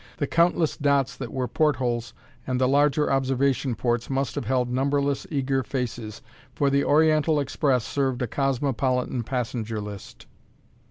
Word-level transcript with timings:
The 0.17 0.25
countless 0.25 0.77
dots 0.77 1.15
that 1.17 1.31
were 1.31 1.47
portholes 1.47 2.15
and 2.47 2.59
the 2.59 2.67
larger 2.67 3.11
observation 3.11 3.75
ports 3.75 4.09
must 4.09 4.33
have 4.33 4.45
held 4.45 4.67
numberless 4.67 5.27
eager 5.29 5.61
faces, 5.61 6.23
for 6.55 6.71
the 6.71 6.83
Oriental 6.83 7.39
Express 7.39 7.83
served 7.85 8.23
a 8.23 8.27
cosmopolitan 8.27 9.21
passenger 9.21 9.79
list. 9.79 10.25